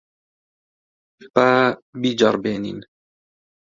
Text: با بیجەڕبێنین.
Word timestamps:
با 1.33 1.49
بیجەڕبێنین. 2.01 2.79